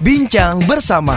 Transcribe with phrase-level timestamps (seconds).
[0.00, 1.12] Bincang bersama.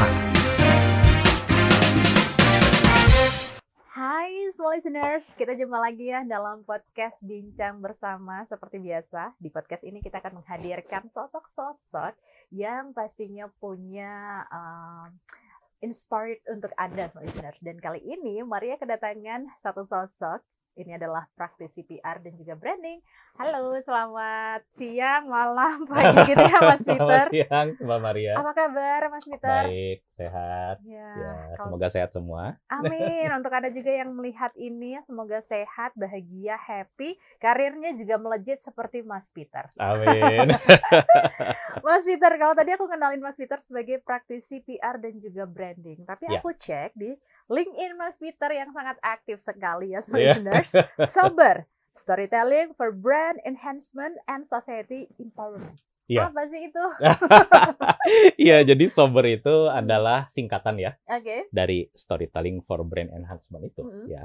[3.96, 9.40] Hai semua listeners, kita jumpa lagi ya dalam podcast Bincang Bersama seperti biasa.
[9.40, 12.12] Di podcast ini kita akan menghadirkan sosok-sosok
[12.52, 15.16] yang pastinya punya um,
[15.80, 17.64] inspired untuk Anda semua listeners.
[17.64, 20.44] Dan kali ini Maria kedatangan satu sosok
[20.74, 22.98] ini adalah praktisi PR dan juga branding.
[23.34, 26.98] Halo, selamat siang, malam, pagi gitu ya Mas Peter.
[26.98, 28.34] Selamat siang Mbak Maria.
[28.36, 29.64] Apa kabar Mas Peter?
[29.70, 30.76] Baik, sehat.
[30.82, 32.58] Ya, Ya, kalau- semoga sehat semua.
[32.68, 33.30] Amin.
[33.38, 39.30] Untuk Anda juga yang melihat ini, semoga sehat, bahagia, happy, karirnya juga melejit seperti Mas
[39.30, 39.70] Peter.
[39.78, 40.50] Amin.
[41.86, 46.26] Mas Peter, kalau tadi aku kenalin Mas Peter sebagai praktisi PR dan juga branding, tapi
[46.28, 46.40] Ya.
[46.40, 47.14] aku cek di
[47.46, 50.28] LinkedIn Mas Peter yang sangat aktif sekali ya, semua Iya.
[50.36, 50.72] listeners.
[51.16, 55.78] Sober, storytelling for brand enhancement and society empowerment.
[56.06, 56.28] Iya.
[56.28, 56.84] Apa sih itu?
[58.36, 61.48] Iya, jadi sober itu adalah singkatan ya Oke.
[61.50, 64.06] dari storytelling for brand enhancement itu Mhm.
[64.10, 64.24] ya.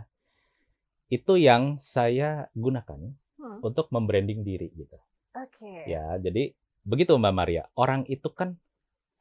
[1.09, 4.99] Itu yang saya gunakan Hmm, untuk membranding diri gitu.
[5.31, 5.87] Oke.
[5.87, 6.51] Ya, jadi
[6.83, 7.65] begitu Mbak Maria.
[7.73, 8.59] Orang itu kan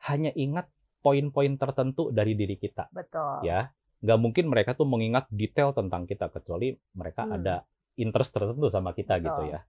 [0.04, 0.66] hanya ingat
[1.00, 3.46] poin-poin tertentu dari diri kita Betul.
[3.46, 3.70] ya.
[3.98, 7.36] Nggak mungkin mereka tuh mengingat detail tentang kita kecuali mereka Hmm.
[7.42, 7.56] ada
[7.98, 9.54] interest tertentu sama kita gitu Betul.
[9.58, 9.60] ya.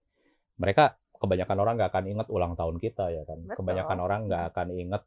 [0.60, 0.84] Mereka
[1.18, 3.38] kebanyakan orang nggak akan ingat ulang tahun kita ya kan.
[3.42, 3.56] Betul.
[3.64, 5.02] Kebanyakan orang nggak akan ingat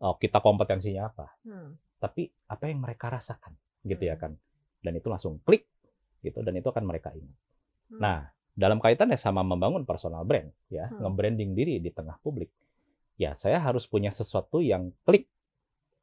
[0.00, 1.26] oh, kita kompetensinya apa.
[1.44, 3.52] Hmm, Tapi apa yang mereka rasakan
[3.84, 4.22] gitu ya Hmm.
[4.22, 4.32] kan.
[4.80, 5.66] Dan itu langsung klik
[6.22, 7.36] gitu dan itu akan mereka ingat.
[7.90, 8.00] hmm.
[8.00, 11.04] Nah, dalam kaitannya sama membangun personal brand ya, Hmm.
[11.04, 12.48] nge-branding diri di tengah publik.
[13.18, 15.28] Ya, saya harus punya sesuatu yang klik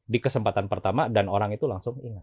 [0.05, 2.21] di kesempatan pertama dan orang itu langsung ingat.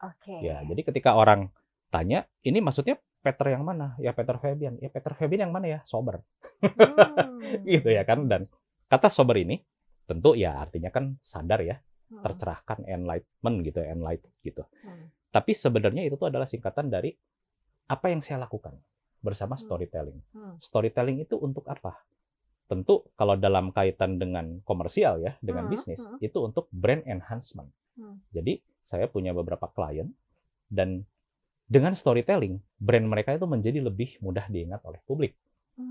[0.00, 0.34] Oke.
[0.40, 1.52] Ya, jadi ketika orang
[1.88, 3.94] tanya, ini maksudnya Peter yang mana?
[4.00, 4.80] Ya Peter Fabian.
[4.80, 5.80] Ya Peter Fabian yang mana ya?
[5.84, 6.24] Sober.
[6.64, 7.64] Hmm.
[7.68, 8.24] Gitu ya kan.
[8.24, 8.48] Dan
[8.88, 9.60] kata sober ini
[10.08, 11.76] tentu ya artinya kan sadar ya,
[12.10, 12.26] Hmm.
[12.26, 14.66] tercerahkan, enlightenment gitu, enlightened gitu.
[14.82, 15.14] Hmm.
[15.30, 17.14] Tapi sebenarnya itu tuh adalah singkatan dari
[17.86, 18.74] apa yang saya lakukan
[19.22, 19.62] bersama Hmm.
[19.62, 20.18] storytelling.
[20.34, 20.58] Hmm.
[20.58, 22.02] Storytelling itu untuk apa?
[22.66, 26.18] Tentu kalau dalam kaitan dengan komersial ya, dengan Hmm, bisnis, hmm.
[26.18, 27.70] itu untuk brand enhancement.
[27.94, 28.18] Hmm.
[28.34, 30.10] Jadi saya punya beberapa klien
[30.70, 31.04] dan
[31.70, 35.38] dengan storytelling, brand mereka itu menjadi lebih mudah diingat oleh publik.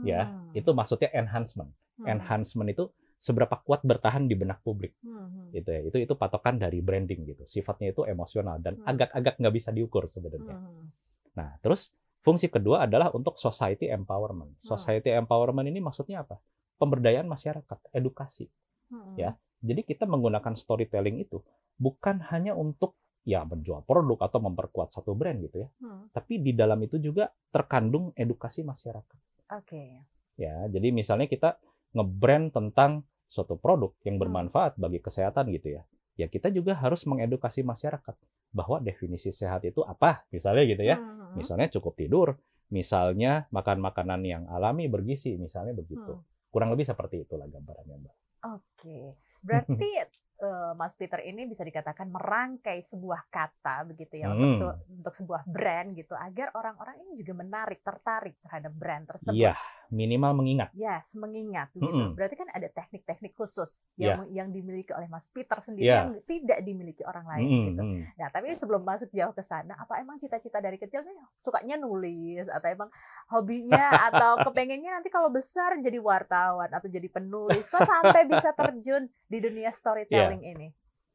[0.03, 0.51] Ya, Hmm.
[0.53, 1.71] itu maksudnya enhancement.
[1.97, 2.19] Hmm.
[2.19, 4.91] Enhancement itu seberapa kuat bertahan di benak publik.
[5.01, 5.49] Hmm.
[5.55, 5.81] Gitu ya.
[5.87, 7.43] Itu itu patokan dari branding gitu.
[7.47, 8.85] Sifatnya itu emosional dan Hmm.
[8.91, 10.55] agak-agak nggak bisa diukur sebenarnya.
[10.55, 10.91] Hmm.
[11.35, 14.59] Nah, terus fungsi kedua adalah untuk society empowerment.
[14.59, 14.67] Hmm.
[14.75, 16.37] Society empowerment ini maksudnya apa?
[16.75, 18.51] Pemberdayaan masyarakat, edukasi.
[18.91, 19.15] Hmm.
[19.15, 19.35] Ya.
[19.59, 21.43] Jadi kita menggunakan storytelling itu
[21.75, 22.95] bukan hanya untuk
[23.27, 26.07] ya menjual produk atau memperkuat satu brand gitu ya, Hmm.
[26.09, 29.19] tapi di dalam itu juga terkandung edukasi masyarakat.
[29.53, 30.07] Oke.
[30.39, 31.59] Ya, jadi misalnya kita
[31.93, 34.23] nge-brand tentang suatu produk yang Hmm.
[34.23, 35.83] bermanfaat bagi kesehatan gitu ya.
[36.15, 38.15] Ya kita juga harus mengedukasi masyarakat
[38.49, 40.97] bahwa definisi sehat itu apa, misalnya gitu ya.
[40.97, 41.35] Hmm.
[41.37, 42.27] Misalnya cukup tidur,
[42.71, 46.17] misalnya makan makanan yang alami bergizi, misalnya begitu.
[46.17, 46.23] Hmm.
[46.49, 48.15] Kurang lebih seperti itulah gambarannya, Mbak.
[48.57, 48.97] Oke.
[49.41, 49.89] Berarti
[50.45, 54.59] eh, Mas Peter ini bisa dikatakan merangkai sebuah kata begitu ya untuk, Hmm.
[54.59, 59.35] se- untuk sebuah brand gitu agar orang-orang ini juga menarik, tertarik terhadap brand tersebut.
[59.35, 59.53] Iya,
[59.89, 60.69] minimal mengingat.
[60.71, 61.91] Yes, mengingat begitu.
[61.91, 62.13] Mm-mm.
[62.13, 64.15] Berarti kan ada teknik-teknik khusus Iya.
[64.15, 66.05] yang yang dimiliki oleh Mas Peter sendiri Iya.
[66.05, 67.81] yang tidak dimiliki orang lain Mm-mm, gitu.
[67.81, 68.01] mm.
[68.15, 72.45] Nah, tapi sebelum masuk jauh ke sana, apa emang cita-cita dari kecil nih sukanya nulis
[72.45, 72.89] atau emang
[73.27, 77.65] hobinya atau kepengennya nanti kalau besar jadi wartawan atau jadi penulis?
[77.65, 80.53] Kok sampai bisa terjun di dunia storytelling Iya.
[80.53, 80.67] ini,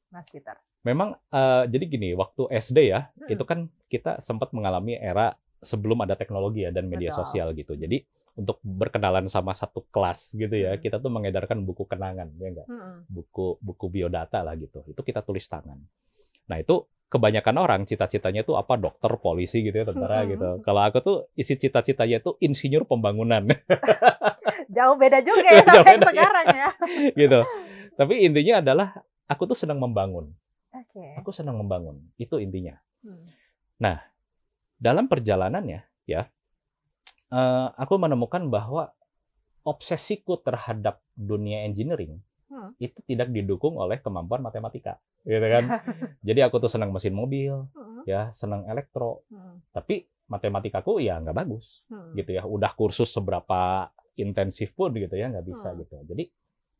[0.09, 0.59] Mas Peter?
[0.83, 3.31] Memang eh, jadi gini, waktu SD ya, Hmm.
[3.31, 7.25] itu kan kita sempat mengalami era sebelum ada teknologi ya dan media Betul.
[7.25, 7.73] sosial gitu.
[7.73, 10.83] Jadi untuk berkenalan sama satu kelas gitu ya, Hmm.
[10.83, 12.67] kita tuh mengedarkan buku kenangan ya enggak?
[12.67, 13.07] Mm-mm.
[13.07, 14.83] Buku buku biodata lah gitu.
[14.85, 15.79] Itu kita tulis tangan.
[16.45, 20.31] Nah, itu kebanyakan orang cita-citanya tuh apa dokter, polisi gitu ya, tentara Hmm.
[20.35, 20.49] gitu.
[20.61, 23.47] Kalau aku tuh isi cita-citanya tuh insinyur pembangunan
[24.75, 26.11] Jauh beda juga ya sampai yang beda, ya.
[26.11, 26.69] sekarang ya.
[27.23, 27.41] gitu.
[27.95, 28.89] Tapi intinya adalah
[29.25, 30.35] aku tuh senang membangun.
[30.75, 31.15] Oke.
[31.23, 32.03] Aku senang membangun.
[32.19, 32.75] Itu intinya.
[33.05, 33.31] Hmm.
[34.75, 36.25] dalam perjalanannya ya
[37.31, 38.93] eh, aku menemukan bahwa
[39.63, 42.71] obsesiku terhadap dunia engineering Hmm.
[42.79, 45.65] itu tidak didukung oleh kemampuan matematika gitu kan
[46.29, 48.05] jadi aku tuh senang mesin mobil Mm-mm.
[48.07, 49.59] ya senang elektro Mm.
[49.73, 52.15] tapi matematikaku ya nggak bagus Mm.
[52.15, 55.81] gitu ya udah kursus seberapa intensif pun gitu ya nggak bisa Hmm.
[55.83, 56.25] gitu jadi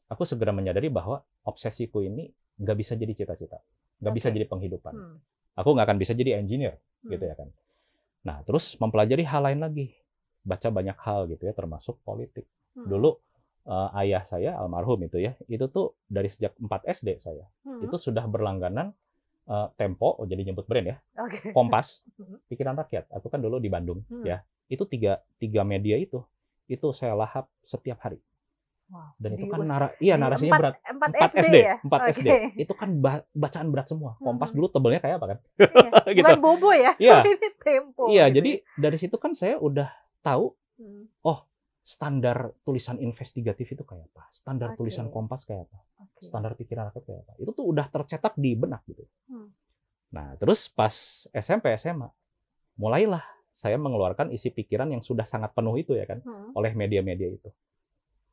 [0.07, 3.59] aku segera menyadari bahwa obsesiku ini nggak bisa jadi cita-cita
[3.99, 4.37] nggak bisa Oke.
[4.39, 5.17] jadi penghidupan Hmm.
[5.57, 7.33] aku nggak akan bisa jadi engineer gitu Hmm.
[7.33, 7.49] ya kan.
[8.23, 9.93] Nah, terus mempelajari hal lain lagi.
[10.45, 12.45] Baca banyak hal gitu ya, termasuk politik.
[12.73, 12.87] Hmm.
[12.87, 13.17] Dulu
[13.65, 17.81] eh, ayah saya almarhum itu ya, itu tuh dari sejak 4 SD saya Hmm.
[17.81, 18.93] itu sudah berlangganan
[19.43, 21.53] eh, Tempo, oh jadi nyebut brand ya, Oke.
[21.57, 22.45] Kompas, Mhm.
[22.47, 23.09] Pikiran Rakyat.
[23.11, 24.21] Aku kan dulu di Bandung Hmm.
[24.23, 24.41] ya.
[24.67, 26.21] Itu tiga tiga media itu
[26.65, 28.21] itu saya lahap setiap hari.
[28.87, 30.75] Wow, Dan itu kan nara, iya narasinya empat- berat.
[30.87, 31.77] Empat 4 SD, SD, ya?
[31.79, 32.27] 4 SD.
[32.27, 32.39] Oke.
[32.59, 34.17] Itu kan ba- bacaan berat semua.
[34.19, 34.57] Kompas Mhm.
[34.57, 35.39] dulu tebelnya kayak apa kan?
[35.55, 35.65] Iya.
[36.15, 36.25] gitu.
[36.27, 36.93] Bukan bobo ya?
[36.99, 37.17] Iya.
[37.27, 38.03] Ini tempo.
[38.07, 39.89] Iya, gitu jadi dari situ kan saya udah
[40.25, 41.07] tahu Hmm.
[41.85, 44.81] standar tulisan investigatif itu kayak apa, standar Oke.
[44.81, 46.25] tulisan Kompas kayak apa, Oke.
[46.25, 47.33] standar pikiran rakyat kayak apa.
[47.37, 49.05] Itu tuh udah tercetak di benak gitu.
[49.29, 49.53] Hmm.
[50.17, 52.09] Nah, terus pas SMP SMA
[52.81, 53.21] mulailah
[53.53, 56.57] saya mengeluarkan isi pikiran yang sudah sangat penuh itu ya kan Hmm.
[56.57, 57.53] oleh media-media itu.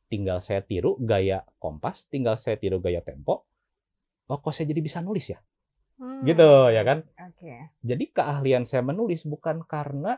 [0.08, 3.44] Tinggal saya tiru gaya Kompas, tinggal saya tiru gaya Tempo.
[4.32, 5.38] Oh, kok saya jadi bisa nulis ya?
[6.00, 6.24] Hmm.
[6.24, 7.04] Gitu ya kan?
[7.28, 7.68] Oke.
[7.84, 10.16] Jadi keahlian saya menulis bukan karena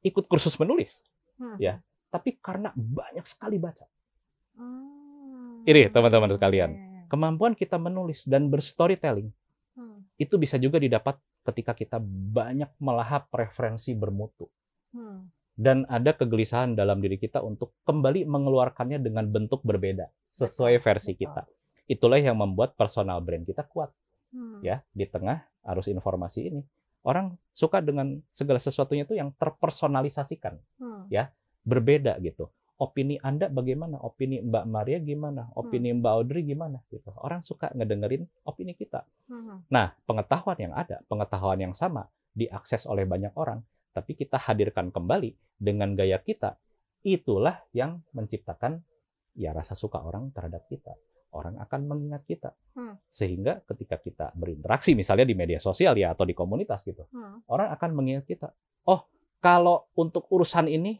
[0.00, 1.04] ikut kursus menulis,
[1.36, 1.56] Hmm.
[1.56, 1.80] Ya.
[2.08, 3.86] tapi karena banyak sekali baca.
[4.56, 5.62] Hmm.
[5.62, 6.70] Ini, teman-teman sekalian.
[7.06, 9.30] Kemampuan kita menulis dan berstorytelling
[9.74, 10.04] Hmm.
[10.16, 14.50] itu bisa juga didapat ketika kita banyak melahap referensi bermutu.
[14.92, 15.30] Hmm.
[15.54, 21.20] Dan ada kegelisahan dalam diri kita untuk kembali mengeluarkannya dengan bentuk berbeda sesuai versi betul.
[21.26, 21.42] kita.
[21.86, 23.90] Itulah yang membuat personal brand kita kuat
[24.30, 24.62] Hmm.
[24.62, 26.62] ya di tengah arus informasi ini.
[27.00, 30.56] Orang suka dengan segala sesuatunya itu yang terpersonalisasikan.
[30.80, 31.06] Hmm.
[31.12, 31.32] Ya.
[31.60, 32.48] berbeda gitu.
[32.80, 34.00] Opini Anda bagaimana?
[34.00, 35.52] Opini Mbak Maria gimana?
[35.52, 36.80] Opini Mbak Audrey gimana?
[36.88, 37.12] Gitu.
[37.20, 39.04] Orang suka ngedengerin opini kita.
[39.28, 39.60] Hmm.
[39.68, 43.60] Nah, pengetahuan yang ada, pengetahuan yang sama diakses oleh banyak orang,
[43.92, 46.56] tapi kita hadirkan kembali dengan gaya kita.
[47.04, 48.80] Itulah yang menciptakan
[49.36, 50.96] ya rasa suka orang terhadap kita.
[51.30, 52.50] Orang akan mengingat kita.
[52.74, 52.98] Hmm.
[53.06, 57.42] Sehingga ketika kita berinteraksi misalnya di media sosial ya atau di komunitas gitu, Hmm.
[57.46, 58.50] orang akan mengingat kita.
[58.86, 59.06] Oh,
[59.38, 60.98] kalau untuk urusan ini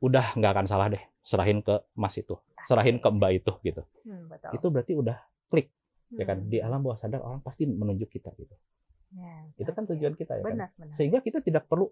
[0.00, 3.82] udah nggak akan salah deh, serahin ke Mas itu, serahin ke Mbak itu gitu.
[4.06, 4.50] Hmm, betul.
[4.54, 5.18] Itu berarti udah
[6.10, 6.50] ya kan Hmm.
[6.50, 8.54] di alam bawah sadar orang pasti menunjuk kita gitu.
[9.14, 10.54] Yes, Itu kan tujuan kita ya kan.
[10.54, 10.94] Benar, benar.
[10.94, 11.90] Sehingga kita tidak perlu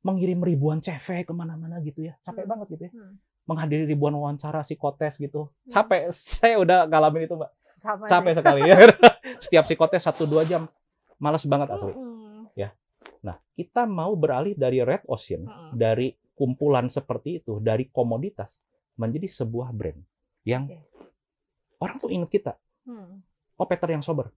[0.00, 2.16] mengirim ribuan CV ke mana-mana gitu ya.
[2.20, 2.50] Capek Hmm.
[2.50, 2.92] banget gitu ya.
[2.92, 3.14] Hmm.
[3.44, 5.48] Menghadiri ribuan wawancara psikotes gitu.
[5.66, 5.70] Hmm.
[5.70, 6.08] Capek.
[6.38, 7.50] Saya udah ngalamin itu mbak.
[7.76, 8.38] Sama Capek sih.
[8.40, 8.76] sekali ya.
[9.44, 10.68] Setiap psikotes satu dua jam.
[11.16, 11.92] Males banget asli.
[11.92, 12.48] Hmm.
[13.20, 15.76] Nah kita mau beralih dari red ocean, Hmm.
[15.76, 18.56] dari kumpulan seperti itu, dari komoditas
[18.96, 20.00] menjadi sebuah brand
[20.42, 20.80] yang Oke.
[21.78, 22.52] orang tuh inget kita.
[22.82, 23.20] Hmm.
[23.54, 24.32] Oh Peter yang sober.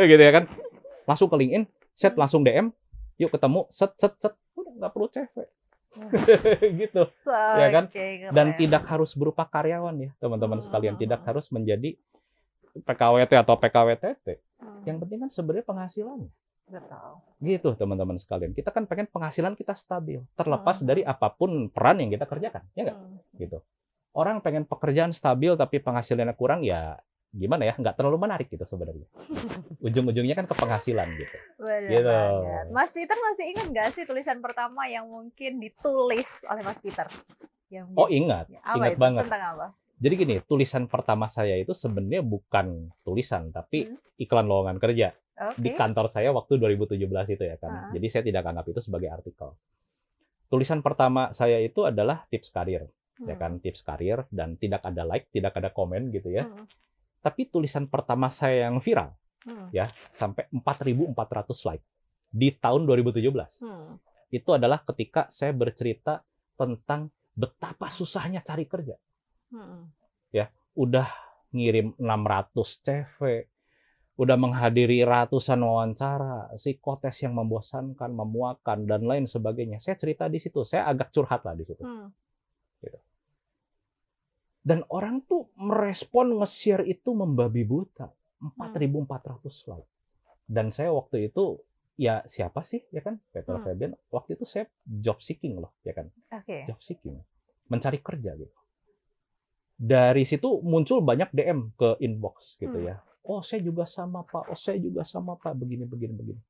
[0.00, 0.44] gitu ya kan.
[1.02, 2.20] Langsung ke LinkedIn, set Hmm.
[2.22, 2.70] langsung DM,
[3.20, 5.34] yuk ketemu, set set set, udah nggak perlu CV.
[6.80, 7.02] gitu.
[7.58, 7.84] Ya kan?
[8.30, 10.64] Dan tidak harus berupa karyawan ya teman-teman Hmm.
[10.64, 11.98] sekalian, tidak harus menjadi
[12.80, 14.26] PKWT atau PKWTT.
[14.62, 14.82] Hmm.
[14.86, 16.20] Yang penting kan sebenarnya penghasilan.
[16.70, 17.10] Betul.
[17.42, 18.54] Gitu teman-teman sekalian.
[18.54, 20.86] Kita kan pengen penghasilan kita stabil, terlepas Hmm.
[20.86, 22.96] dari apa pun peran yang kita kerjakan, ya nggak?
[22.96, 23.18] Hmm.
[23.36, 23.58] Gitu.
[24.10, 26.98] Orang pengen pekerjaan stabil tapi penghasilannya kurang ya
[27.30, 27.74] gimana ya?
[27.74, 29.06] Nggak terlalu menarik gitu sebenarnya.
[29.86, 31.36] Ujung-ujungnya kan ke penghasilan gitu.
[31.56, 32.04] Benar Gitu.
[32.04, 32.64] banget.
[32.68, 37.06] Mas Peter masih ingat nggak sih tulisan pertama yang mungkin ditulis oleh Mas Peter?
[37.68, 39.00] Yang Oh ingat, apa ingat itu?
[39.00, 39.22] banget.
[39.24, 39.66] Tentang apa?
[39.96, 42.66] Jadi gini, tulisan pertama saya itu sebenarnya bukan
[43.00, 44.00] tulisan, tapi Hmm.
[44.16, 45.12] iklan lowongan kerja
[45.46, 45.60] Oke.
[45.60, 46.98] di kantor saya waktu 2017
[47.30, 47.70] itu ya kan.
[47.70, 47.90] Ah.
[47.90, 49.52] Jadi saya tidak anggap itu sebagai artikel.
[50.48, 53.38] Tulisan pertama saya itu adalah tips karir, ya Hmm.
[53.38, 56.42] kan, tips karir dan tidak ada like, tidak ada komen gitu ya.
[56.42, 56.66] Hmm.
[57.20, 59.72] Tapi tulisan pertama saya yang viral Hmm.
[59.72, 61.84] ya sampai 4.400 like
[62.28, 63.56] di tahun 2017.
[63.64, 63.96] Hmm.
[64.28, 66.20] Itu adalah ketika saya bercerita
[66.54, 68.96] tentang betapa susahnya cari kerja.
[69.50, 69.90] Hmm.
[70.78, 71.08] udah
[71.50, 73.42] ngirim 600 CV,
[74.14, 79.82] udah menghadiri ratusan wawancara, psikotes yang membosankan, memuakan dan lain sebagainya.
[79.82, 81.82] Saya cerita di situ, saya agak curhat lah di situ.
[81.82, 82.14] Hmm.
[84.60, 88.12] Dan orang tuh merespon nge-share itu membabi buta.
[88.40, 89.88] 4.400 like.
[90.44, 91.60] Dan saya waktu itu
[91.94, 93.60] ya siapa sih ya kan Peter Hmm.
[93.62, 96.64] Fabian waktu itu saya job seeking loh ya kan Oke.
[96.64, 97.20] job seeking
[97.68, 98.56] mencari kerja gitu
[99.76, 102.88] dari situ muncul banyak DM ke inbox gitu Hmm.
[102.88, 106.40] ya oh saya juga sama pak oh saya juga sama pak begini begini begini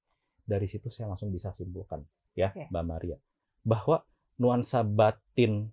[0.41, 2.71] dari situ saya langsung bisa simpulkan ya Oke.
[2.71, 3.19] mbak Maria
[3.63, 5.67] bahwa nuansa batin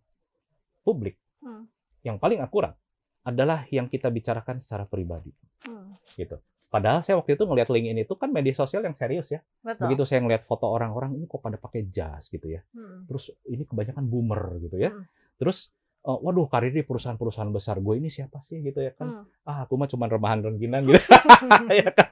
[0.82, 1.70] publik Hmm.
[2.02, 2.76] Yang paling akurat
[3.22, 5.32] adalah yang kita bicarakan secara pribadi
[5.64, 5.98] Hmm.
[6.14, 6.38] gitu
[6.68, 9.88] padahal saya waktu itu ngelihat LinkedIn itu kan media sosial yang serius ya Betul.
[9.88, 13.04] begitu saya ngelihat foto orang-orang ini kok pada pakai jas gitu ya Hmm.
[13.06, 14.92] terus ini kebanyakan boomer gitu ya.
[14.92, 15.04] Hmm.
[15.38, 15.70] Terus
[16.02, 19.26] eh, waduh karir di perusahaan-perusahaan besar gue ini siapa sih gitu ya kan?
[19.26, 19.26] Hmm.
[19.44, 20.98] Ah aku mah cuma remahan rengginan gitu.
[21.74, 22.10] Ya kan?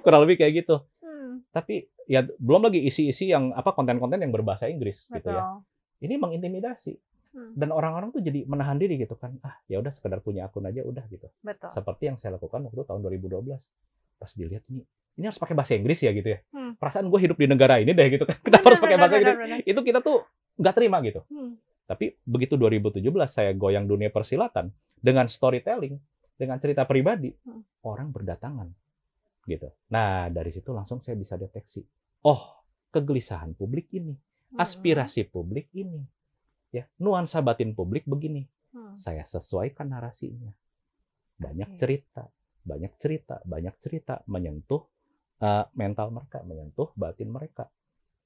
[0.00, 0.76] Kurang lebih kayak gitu.
[0.98, 1.40] Hmm.
[1.50, 5.36] Tapi ya belum lagi isi-isi yang apa konten-konten yang berbahasa Inggris gitu Betul.
[5.36, 5.44] ya.
[6.00, 6.92] Ini mengintimidasi.
[7.34, 7.50] Hmm.
[7.58, 9.34] Dan orang-orang tuh jadi menahan diri gitu kan.
[9.42, 11.26] Ah, ya udah sekedar punya akun aja udah gitu.
[11.42, 11.66] Betul.
[11.68, 13.58] Seperti yang saya lakukan waktu tahun 2012.
[14.14, 14.86] Pas dilihat ini,
[15.18, 16.38] ini harus pakai bahasa Inggris ya gitu ya.
[16.54, 16.78] Hmm.
[16.78, 18.38] Perasaan gue hidup di negara ini deh gitu kan.
[18.46, 19.66] Kenapa harus pakai bahasa Inggris?
[19.66, 20.22] Itu kita tuh
[20.62, 21.26] nggak terima gitu.
[21.26, 21.58] Hmm.
[21.84, 25.98] Tapi begitu 2017 saya goyang dunia persilatan dengan storytelling,
[26.38, 27.60] dengan cerita pribadi, Hmm.
[27.82, 28.70] orang berdatangan
[29.44, 29.68] gitu.
[29.92, 31.84] Nah, dari situ langsung saya bisa deteksi.
[32.24, 32.56] Oh,
[32.88, 34.56] kegelisahan publik ini, Hmm.
[34.56, 36.00] aspirasi publik ini.
[36.74, 38.50] Ya, nuansa batin publik begini.
[38.74, 38.98] Hmm.
[38.98, 40.50] Saya sesuaikan narasinya.
[41.38, 41.78] Banyak Oke.
[41.78, 42.26] cerita,
[42.66, 44.82] banyak cerita, banyak cerita menyentuh
[45.38, 47.70] eh, mental mereka, menyentuh batin mereka.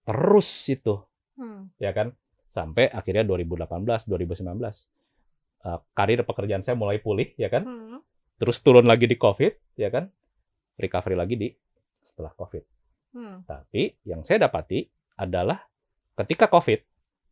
[0.04, 0.96] Terus itu
[1.38, 1.70] Hmm.
[1.78, 2.10] ya kan
[2.50, 4.88] sampai akhirnya 2018 2019
[5.62, 8.00] eh, karir pekerjaan saya mulai pulih ya kan Hmm.
[8.40, 10.10] terus turun lagi di covid ya kan
[10.74, 11.48] recovery lagi di
[12.02, 12.64] setelah covid
[13.14, 13.46] Hmm.
[13.46, 14.82] tapi yang saya dapati
[15.14, 15.62] adalah
[16.18, 16.82] ketika covid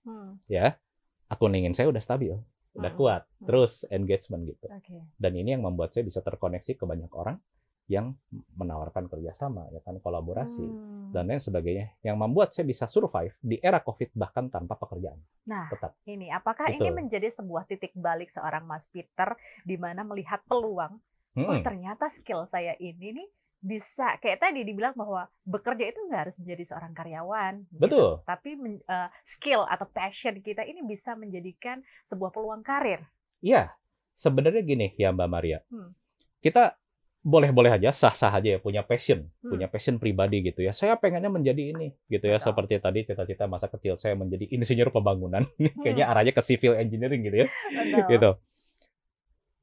[0.07, 0.39] Hmm.
[0.47, 0.79] ya
[1.26, 2.35] akun LinkedIn saya udah stabil
[2.76, 3.00] udah Hmm.
[3.00, 3.47] kuat Hmm.
[3.49, 5.00] terus engagement gitu Oke.
[5.16, 7.40] dan ini yang membuat saya bisa terkoneksi ke banyak orang
[7.87, 8.18] yang
[8.59, 11.14] menawarkan kerjasama ya kan kolaborasi Hmm.
[11.14, 15.71] dan lain sebagainya yang membuat saya bisa survive di era covid bahkan tanpa pekerjaan Nah,
[15.71, 16.99] tetap ini apakah ini Betul.
[16.99, 21.62] menjadi sebuah titik balik seorang Mas Peter di mana melihat peluang, oh Mm-mm.
[21.62, 23.28] ternyata skill saya ini nih
[23.67, 27.81] bisa kayak tadi dibilang bahwa bekerja itu nggak harus menjadi seorang karyawan, gitu.
[27.83, 33.03] betul tapi men- eh, skill atau passion kita ini bisa menjadikan sebuah peluang karir.
[33.43, 33.75] Iya,
[34.15, 35.59] sebenarnya gini ya Mbak Maria.
[35.67, 35.91] Hmm.
[36.39, 36.79] Kita
[37.27, 39.51] boleh-boleh aja, sah-sah aja ya punya passion, Hmm.
[39.51, 40.71] punya passion pribadi gitu ya.
[40.71, 42.55] Saya pengennya menjadi ini gitu ya, Betul.
[42.55, 45.43] seperti tadi cita-cita masa kecil saya menjadi insinyur pembangunan.
[45.59, 45.83] Hmm.
[45.83, 48.07] Kayaknya arahnya ke civil engineering gitu ya, Betul.
[48.15, 48.31] gitu.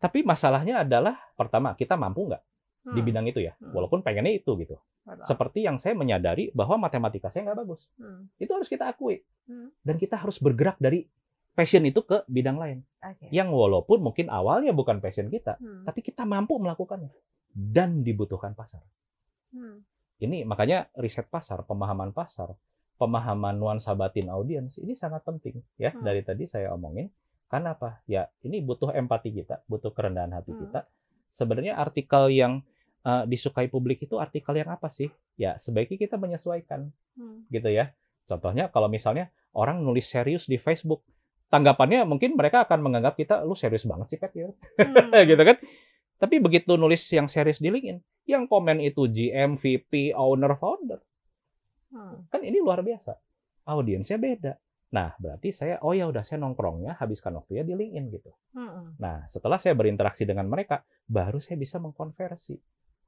[0.03, 2.43] Tapi masalahnya adalah pertama kita mampu nggak
[2.83, 3.07] di Hmm.
[3.07, 3.71] bidang itu ya, Hmm.
[3.71, 4.75] walaupun pengennya itu gitu.
[5.07, 5.23] Betul.
[5.23, 8.27] Seperti yang saya menyadari bahwa matematika saya nggak bagus, Hmm.
[8.35, 9.23] itu harus kita akui.
[9.47, 9.71] Hmm.
[9.79, 11.07] Dan kita harus bergerak dari
[11.55, 12.83] passion itu ke bidang lain,
[13.31, 15.87] yang walaupun mungkin awalnya bukan passion kita, Hmm.
[15.87, 17.11] tapi kita mampu melakukannya
[17.53, 18.83] dan dibutuhkan pasar.
[19.55, 19.85] Hmm.
[20.19, 22.55] Ini makanya riset pasar, pemahaman pasar,
[22.99, 26.03] pemahaman nuansa batin audiens ini sangat penting ya Hmm.
[26.03, 27.11] dari tadi saya omongin.
[27.51, 28.01] Karena apa?
[28.09, 30.61] Ya ini butuh empati kita, butuh kerendahan hati Hmm.
[30.65, 30.89] kita.
[31.29, 32.65] Sebenarnya artikel yang
[33.03, 35.11] eh, disukai publik itu artikel yang apa sih?
[35.35, 37.45] Ya sebaiknya kita menyesuaikan Hmm.
[37.53, 37.93] gitu ya.
[38.25, 41.05] Contohnya kalau misalnya orang nulis serius di Facebook,
[41.53, 44.53] tanggapannya mungkin mereka akan menganggap kita lu serius banget sih Pet gitu.
[44.81, 45.13] Hmm.
[45.29, 45.57] gitu kan.
[46.17, 47.99] Tapi begitu nulis yang serius di LinkedIn,
[48.31, 51.03] yang komen itu GM, VP, owner, founder.
[51.91, 52.25] Hmm.
[52.31, 53.13] Kan ini luar biasa.
[53.67, 54.53] Audiensnya beda.
[54.93, 58.31] Nah, berarti saya, oh ya udah saya nongkrongnya, habiskan waktunya di LinkedIn gitu.
[58.53, 58.93] Hmm.
[59.01, 62.55] Nah, setelah saya berinteraksi dengan mereka, baru saya bisa mengkonversi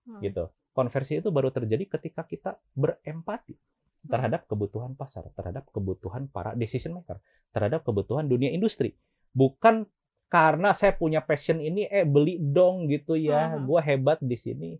[0.05, 0.21] Hmm.
[0.21, 0.53] gitu.
[0.75, 3.57] Konversi itu baru terjadi ketika kita berempati
[4.05, 7.17] terhadap kebutuhan pasar, terhadap kebutuhan para decision maker,
[7.49, 8.93] terhadap kebutuhan dunia industri.
[9.33, 9.89] Bukan
[10.29, 13.65] karena saya punya passion ini, eh beli dong gitu ya, Mhm.
[13.65, 14.77] gua hebat di sini.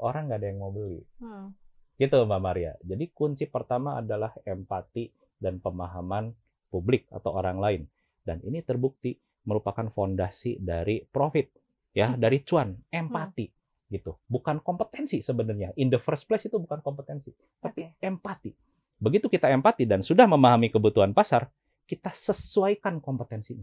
[0.00, 0.98] Orang nggak ada yang mau beli.
[1.22, 1.54] Hmm.
[1.94, 2.72] Gitu Mbak Maria.
[2.82, 5.06] Jadi kunci pertama adalah empati
[5.38, 6.34] dan pemahaman
[6.66, 7.82] publik atau orang lain.
[8.26, 9.14] Dan ini terbukti
[9.46, 11.46] merupakan fondasi dari profit
[11.94, 13.46] ya, dari cuan, empati
[13.94, 14.18] gitu.
[14.26, 15.70] Bukan kompetensi sebenarnya.
[15.78, 17.30] In the first place itu bukan kompetensi,
[17.62, 18.02] tapi Oke.
[18.02, 18.50] empati.
[18.98, 21.46] Begitu kita empati dan sudah memahami kebutuhan pasar,
[21.86, 23.62] kita sesuaikan kompetensinya.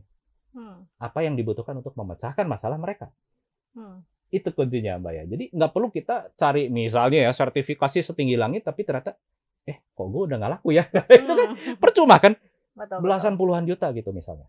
[0.56, 0.88] Hmm.
[1.00, 3.12] Apa yang dibutuhkan untuk memecahkan masalah mereka.
[3.76, 4.04] Hmm.
[4.32, 5.24] Itu kuncinya Mbak ya.
[5.28, 9.20] Jadi nggak perlu kita cari misalnya ya sertifikasi setinggi langit tapi ternyata
[9.68, 10.88] eh kok gue udah nggak laku ya.
[11.20, 11.76] itu kan Hmm.
[11.80, 12.36] percuma kan
[12.72, 14.48] Betul, belasan puluhan juta gitu misalnya.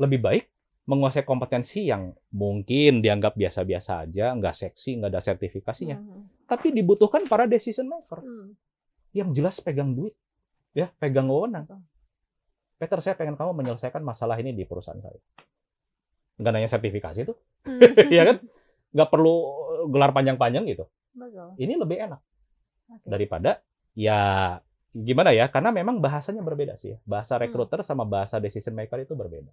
[0.00, 0.44] Lebih baik
[0.88, 6.00] menguasai kompetensi yang mungkin dianggap biasa-biasa aja, nggak seksi, nggak ada sertifikasinya.
[6.00, 6.24] Hmm.
[6.48, 8.56] Tapi dibutuhkan para decision maker Hmm.
[9.12, 10.16] yang jelas pegang duit,
[10.72, 11.68] ya pegang wewenang.
[12.80, 15.20] Peter, saya pengen kamu menyelesaikan masalah ini di perusahaan saya.
[16.40, 17.36] Nggak nanya sertifikasi tuh,
[17.68, 17.80] Hmm.
[18.14, 18.36] Iya kan?
[18.96, 19.34] Nggak perlu
[19.92, 20.88] gelar panjang-panjang gitu.
[21.12, 21.52] Betul.
[21.60, 22.20] Ini lebih enak
[23.04, 23.60] daripada
[23.92, 24.56] ya
[24.88, 25.52] gimana ya?
[25.52, 26.98] Karena memang bahasanya berbeda sih ya.
[27.04, 27.44] Bahasa Hmm.
[27.44, 29.52] recruiter sama bahasa decision maker itu berbeda.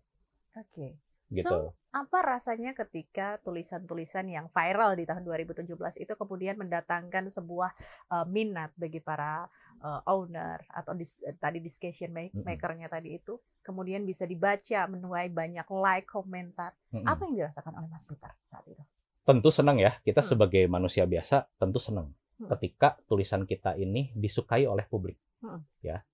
[0.56, 0.96] Oke.
[1.32, 1.50] Gitu.
[1.50, 7.72] So, apa rasanya ketika tulisan-tulisan yang viral di tahun 2017 itu kemudian mendatangkan sebuah
[8.12, 9.48] uh, minat bagi para
[9.80, 15.66] uh, owner atau dis, eh, tadi discussion maker-nya tadi itu kemudian bisa dibaca menuai banyak
[15.72, 16.78] like komentar.
[16.94, 17.08] Mm-mm.
[17.08, 18.84] Apa yang dirasakan oleh Mas Peter saat itu?
[19.26, 19.98] Tentu senang ya.
[20.06, 20.30] Kita Hmm.
[20.38, 22.52] sebagai manusia biasa tentu senang Hmm.
[22.54, 25.18] ketika tulisan kita ini disukai oleh publik.
[25.42, 25.66] Hmm.
[25.82, 26.06] Ya.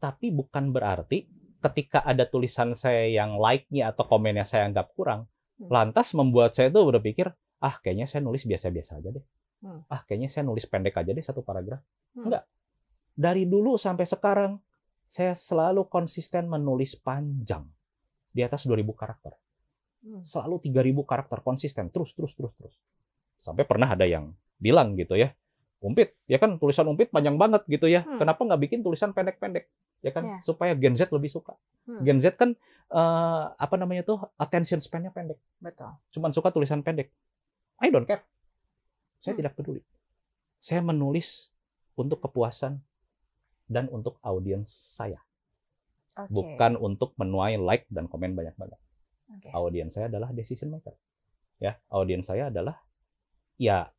[0.00, 1.28] Tapi bukan berarti
[1.62, 5.72] ketika ada tulisan saya yang like-nya atau komennya saya anggap kurang, Hmm.
[5.72, 7.32] lantas membuat saya tuh berpikir,
[7.64, 9.24] ah kayaknya saya nulis biasa-biasa aja deh.
[9.64, 9.80] Hmm.
[9.88, 11.80] Ah kayaknya saya nulis pendek aja deh satu paragraf.
[12.12, 12.28] Hmm.
[12.28, 12.44] Enggak.
[13.16, 14.60] Dari dulu sampai sekarang
[15.08, 17.64] saya selalu konsisten menulis panjang.
[18.36, 19.32] di atas 2000 karakter.
[20.04, 20.20] Hmm.
[20.20, 22.76] Selalu 3000 karakter konsisten terus terus terus terus.
[23.40, 25.32] Sampai pernah ada yang bilang gitu ya,
[25.78, 28.02] Umpit, ya kan tulisan Umpit panjang banget gitu ya.
[28.02, 28.16] Hmm.
[28.16, 29.68] Kenapa nggak bikin tulisan pendek-pendek?
[30.00, 30.38] Ya kan Ya.
[30.40, 31.52] supaya Gen Z lebih suka.
[31.84, 32.00] Hmm.
[32.00, 32.56] Gen Z kan
[32.86, 35.36] eh, apa namanya tuh attention span-nya pendek.
[35.58, 35.90] Betul.
[36.10, 37.10] Cuman suka tulisan pendek.
[37.76, 38.22] I don't care.
[39.18, 39.40] Saya Hmm.
[39.42, 39.82] tidak peduli.
[40.58, 41.50] Saya menulis
[41.92, 42.78] untuk kepuasan
[43.66, 45.18] dan untuk audiens saya,
[46.14, 46.30] Oke.
[46.30, 48.78] bukan untuk menuai like dan komen banyak-banyak.
[49.34, 49.48] Oke.
[49.50, 50.94] Audiens saya adalah decision maker.
[51.58, 52.78] Ya, audiens saya adalah
[53.56, 53.90] ya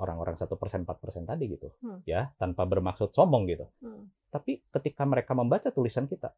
[0.00, 2.00] orang-orang satu persen empat persen tadi gitu, Hmm.
[2.08, 3.68] ya tanpa bermaksud sombong gitu.
[3.84, 4.08] Hmm.
[4.32, 6.32] Tapi ketika mereka membaca tulisan kita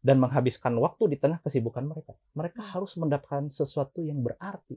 [0.00, 2.70] dan menghabiskan waktu di tengah kesibukan mereka, mereka Hmm.
[2.76, 4.76] harus mendapatkan sesuatu yang berarti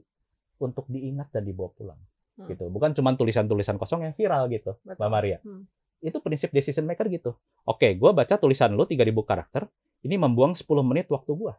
[0.58, 2.00] untuk diingat dan dibawa pulang.
[2.38, 2.46] Hmm.
[2.46, 2.64] Gitu.
[2.70, 4.94] Bukan cuma tulisan-tulisan kosong yang viral gitu, Betul.
[5.00, 5.38] Mbak Maria.
[5.42, 5.66] Hmm.
[5.98, 7.34] Itu prinsip decision maker gitu.
[7.66, 9.66] Oke, gue baca tulisan lu 3000 karakter,
[10.06, 11.52] ini membuang 10 menit waktu gue.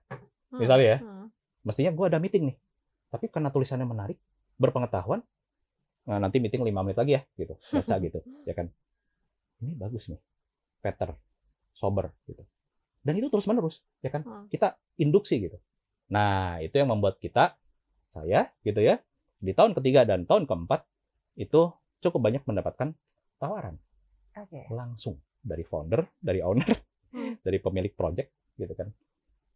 [0.56, 0.60] Hmm.
[0.62, 1.00] Misalnya ya.
[1.04, 1.28] Hmm.
[1.68, 2.58] Mestinya gue ada meeting nih.
[3.12, 4.16] Tapi karena tulisannya menarik,
[4.56, 5.20] berpengetahuan,
[6.10, 7.54] nah nanti meeting 5 menit lagi ya, gitu.
[7.78, 8.68] Baca gitu, ya kan.
[9.62, 10.20] Ini bagus nih.
[10.82, 11.14] Peter,
[11.76, 12.42] sober gitu.
[13.06, 14.26] Dan itu terus menerus, ya kan.
[14.26, 14.50] Hmm.
[14.50, 15.62] Kita induksi gitu.
[16.10, 17.54] Nah, itu yang membuat kita,
[18.10, 18.98] saya gitu ya,
[19.38, 20.82] di tahun ketiga dan tahun keempat,
[21.38, 21.70] itu
[22.02, 22.92] cukup banyak mendapatkan
[23.38, 23.78] tawaran
[24.36, 24.68] Oke.
[24.74, 26.68] langsung dari founder, dari owner,
[27.10, 27.42] Hmm.
[27.42, 28.94] dari pemilik project gitu kan.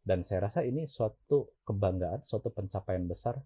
[0.01, 3.37] Dan saya rasa ini suatu kebanggaan, suatu pencapaian besar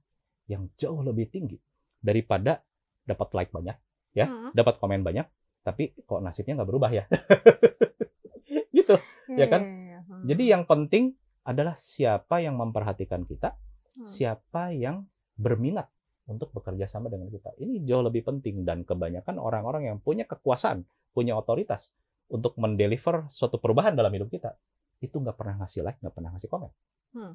[0.48, 1.60] yang jauh lebih tinggi
[2.00, 2.64] daripada
[3.08, 3.78] dapat like banyak,
[4.12, 4.52] ya, Hmm.
[4.52, 5.26] dapat komen banyak,
[5.64, 7.04] tapi kok nasibnya nggak berubah ya.
[8.78, 8.96] gitu.
[9.32, 9.62] Iya, Ya kan?
[9.64, 10.00] iya, iya.
[10.04, 10.24] Hmm.
[10.28, 13.56] Jadi yang penting adalah siapa yang memperhatikan kita,
[13.96, 14.06] Hmm.
[14.06, 15.08] siapa yang
[15.40, 15.88] berminat
[16.28, 17.56] untuk bekerja sama dengan kita.
[17.56, 20.84] Ini jauh lebih penting dan kebanyakan orang-orang yang punya kekuasaan,
[21.16, 21.96] punya otoritas
[22.28, 24.60] untuk mendeliver suatu perubahan dalam hidup kita,
[25.00, 26.72] itu nggak pernah ngasih like, nggak pernah ngasih komen.
[27.16, 27.34] Hmm.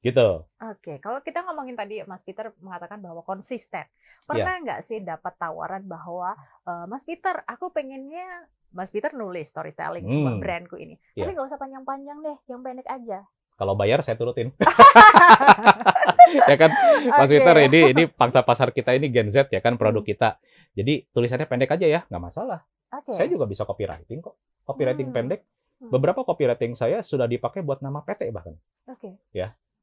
[0.00, 0.28] Gitu.
[0.64, 3.84] Oke, kalau kita ngomongin tadi Mas Peter mengatakan bahwa konsisten.
[3.84, 4.24] Iya.
[4.24, 6.32] Pernah nggak sih dapat tawaran bahwa
[6.64, 8.24] "Eh, Mas Peter, aku pengennya
[8.70, 10.40] Mas Peter nulis storytelling sebuah Hmm.
[10.40, 10.96] brandku ini.
[11.12, 11.26] Iya.
[11.26, 13.28] Tapi nggak usah panjang-panjang deh, yang pendek aja.
[13.54, 14.56] Kalau bayar saya turutin.
[16.48, 16.70] ya kan,
[17.04, 17.36] Mas Oke.
[17.36, 20.08] Peter ini ini pangsa pasar kita ini Gen Z ya kan produk Hmm.
[20.08, 20.28] kita.
[20.72, 22.64] Jadi tulisannya pendek aja ya, nggak masalah.
[22.90, 23.12] Oke.
[23.12, 24.32] Saya juga bisa copywriting kok.
[24.64, 25.16] Copywriting Hmm.
[25.18, 25.40] pendek.
[25.76, 25.90] Hmm.
[25.90, 28.56] Beberapa copywriting saya sudah dipakai buat nama PT bahkan.
[28.86, 29.16] Oke.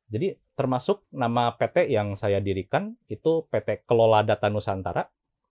[0.07, 5.03] Jadi termasuk nama PT yang saya dirikan itu PT Kelola Data Nusantara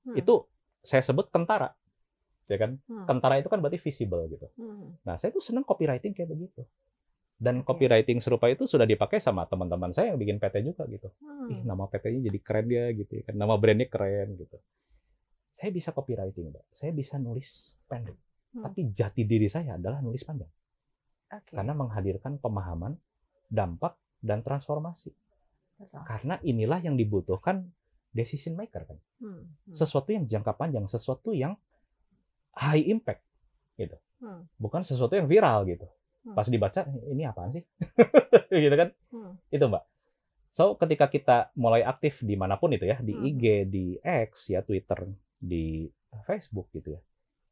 [0.07, 0.14] Hmm.
[0.14, 0.47] itu
[0.87, 1.75] saya sebut Kentara.
[2.47, 2.79] Ya kan?
[2.87, 3.11] Hmm.
[3.11, 4.47] Kentara itu kan berarti visible gitu.
[4.55, 4.95] Hmm.
[5.03, 6.62] Nah, saya tuh seneng copywriting kayak begitu.
[7.37, 11.11] Dan copywriting serupa itu sudah dipakai sama teman-teman saya yang bikin PT juga gitu.
[11.21, 11.51] Hmm.
[11.51, 13.35] Ih, nama PT-nya jadi keren ya gitu ya kan.
[13.35, 14.57] Nama brandnya keren gitu.
[15.53, 16.64] Saya bisa copywriting, Mbak.
[16.71, 18.14] Saya bisa nulis pendek.
[18.55, 18.62] Hmm.
[18.62, 20.49] Tapi jati diri saya adalah nulis panjang.
[21.35, 21.51] Oke.
[21.51, 22.95] Karena menghadirkan pemahaman,
[23.51, 25.12] dampak, dan transformasi.
[25.76, 26.00] Betul.
[26.05, 27.68] Karena inilah yang dibutuhkan
[28.11, 28.98] decision maker kan.
[29.20, 29.44] Hmm.
[29.44, 29.76] Hmm.
[29.76, 31.52] Sesuatu yang jangka panjang, sesuatu yang
[32.57, 33.20] high impact
[33.76, 33.96] gitu.
[34.24, 34.48] Hmm.
[34.57, 35.85] Bukan sesuatu yang viral gitu.
[36.24, 36.33] Hmm.
[36.33, 36.81] Pas dibaca
[37.12, 37.64] ini apaan sih?
[38.64, 38.88] gitu kan?
[39.12, 39.37] Hmm.
[39.52, 39.85] Itu Mbak.
[40.57, 43.29] So ketika kita mulai aktif di mana pun itu ya, di Hmm.
[43.29, 45.05] IG, di X ya, Twitter,
[45.37, 45.85] di
[46.24, 47.00] Facebook gitu ya.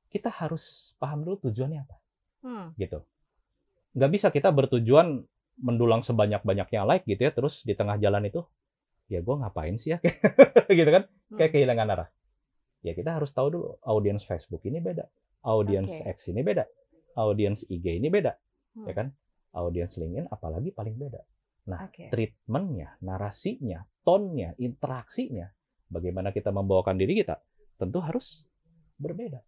[0.09, 1.97] Kita harus paham dulu tujuannya apa
[2.41, 2.69] Hmm.
[2.81, 3.05] gitu.
[3.93, 8.43] Nggak bisa kita bertujuan mendulang sebanyak-banyaknya like gitu ya, terus di tengah jalan itu,
[9.07, 9.99] ya gue ngapain sih ya?
[10.79, 11.07] gitu kan?
[11.35, 11.55] Kayak Hmm.
[11.55, 12.09] kehilangan arah.
[12.85, 15.09] Ya kita harus tahu dulu, audiens Facebook ini beda,
[15.47, 16.11] audiens Oke.
[16.21, 16.65] X ini beda,
[17.17, 18.35] audiens IG ini beda,
[18.75, 18.87] Hmm.
[18.91, 19.09] ya kan?
[19.55, 21.23] Audiens LinkedIn apalagi paling beda.
[21.65, 22.11] Oke.
[22.11, 25.47] Treatmentnya, narasinya, tonnya, interaksinya,
[25.89, 27.39] bagaimana kita membawakan diri kita,
[27.79, 28.43] tentu harus
[28.99, 29.41] berbeda.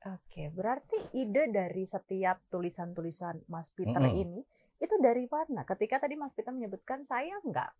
[0.00, 4.16] Oke, berarti ide dari setiap tulisan-tulisan Mas Peter Mm-mm.
[4.16, 4.40] ini
[4.80, 5.60] itu dari mana?
[5.68, 7.70] Ketika tadi Mas Peter menyebutkan saya nggak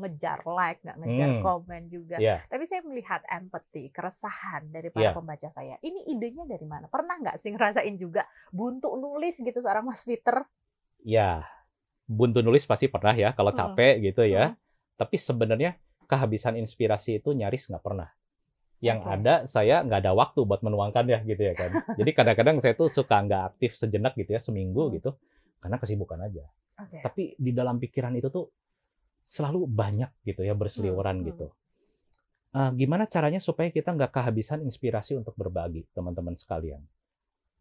[0.00, 1.38] ngejar like, nggak ngejar Hmm.
[1.38, 5.14] komen juga, Ya, tapi saya melihat empathy, keresahan dari para Ya.
[5.14, 5.78] pembaca saya.
[5.78, 6.90] Ini idenya dari mana?
[6.90, 10.42] Pernah nggak sih ngerasain juga buntu nulis gitu seorang Mas Peter?
[11.04, 11.44] ya,
[12.08, 13.54] buntu nulis pasti pernah ya, kalau Hmm.
[13.54, 14.36] capek gitu Hmm.
[14.36, 14.56] ya.
[15.00, 15.76] Tapi sebenarnya
[16.10, 18.08] kehabisan inspirasi itu nyaris nggak pernah.
[18.84, 19.12] Yang Oke.
[19.16, 21.70] ada saya nggak ada waktu buat menuangkannya gitu ya kan.
[21.98, 25.00] Jadi kadang-kadang saya tuh suka nggak aktif sejenak gitu ya, seminggu Hmm.
[25.00, 25.10] gitu,
[25.64, 26.44] karena kesibukan aja.
[26.84, 27.00] Oke.
[27.00, 28.52] Tapi di dalam pikiran itu tuh
[29.24, 31.30] selalu banyak gitu ya berseliweran Hmm, hmm.
[31.32, 31.46] gitu.
[32.54, 36.84] Eh, gimana caranya supaya kita nggak kehabisan inspirasi untuk berbagi teman-teman sekalian?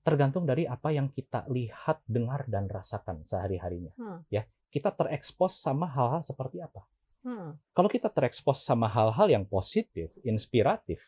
[0.03, 3.95] Tergantung dari apa yang kita lihat, dengar dan rasakan sehari-harinya.
[3.95, 4.19] Hmm.
[4.27, 6.83] Ya, kita terekspos sama hal-hal seperti apa?
[7.23, 7.55] Hmm.
[7.71, 10.99] Kalau kita terekspos sama hal-hal yang positif, inspiratif.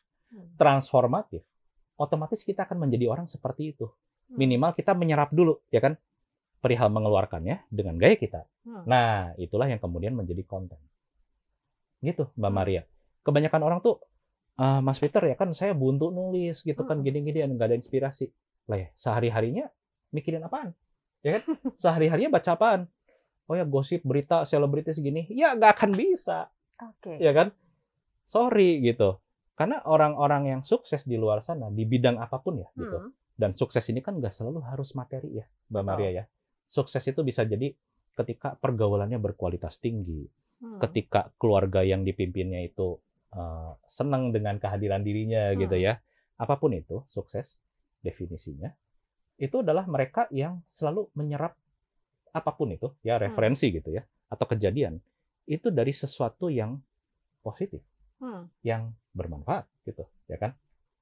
[0.56, 1.42] Transformatif,
[1.96, 3.88] otomatis kita akan menjadi orang seperti itu.
[4.32, 4.42] Hmm.
[4.42, 5.96] Minimal kita menyerap dulu, ya kan?
[6.56, 8.42] perihal mengeluarkannya dengan gaya kita.
[8.66, 8.90] Hmm.
[8.90, 10.82] Nah, itulah yang kemudian menjadi konten.
[12.02, 12.58] Gitu, Mbak Hmm.
[12.58, 12.82] Maria.
[13.22, 14.02] Kebanyakan orang tuh,
[14.58, 17.06] "Ah, Mas Peter ya kan saya buntu nulis gitu kan Hmm.
[17.06, 18.34] gini-gini nggak ada inspirasi.
[18.66, 19.70] Lah ya, sehari-harinya
[20.10, 20.74] mikirin apaan?
[21.22, 21.44] Ya kan?
[21.78, 22.82] Sehari-harinya baca apaan?
[23.46, 25.30] Oh ya gosip, berita, selebritis gini.
[25.30, 26.50] Ya nggak akan bisa,
[26.82, 27.22] Oke.
[27.22, 27.54] ya kan?
[28.26, 29.22] Sorry gitu.
[29.56, 32.98] Karena orang-orang yang sukses di luar sana di bidang apa pun ya gitu.
[33.00, 33.12] Hmm.
[33.36, 35.88] Dan sukses ini kan nggak selalu harus materi ya, Mbak Betul.
[35.88, 36.24] Maria ya.
[36.68, 37.72] Sukses itu bisa jadi
[38.16, 40.80] ketika pergaulannya berkualitas tinggi, Hmm.
[40.80, 43.00] ketika keluarga yang dipimpinnya itu
[43.36, 45.84] eh, senang dengan kehadiran dirinya gitu Hmm.
[45.84, 45.94] ya.
[46.40, 47.60] Apa pun itu sukses
[48.00, 48.72] definisinya
[49.36, 51.60] itu adalah mereka yang selalu menyerap
[52.32, 53.28] apa pun itu ya Hmm.
[53.28, 55.04] referensi gitu ya atau kejadian
[55.44, 56.80] itu dari sesuatu yang
[57.44, 57.84] positif
[58.16, 58.48] Hmm.
[58.64, 60.56] yang bermanfaat gitu ya kan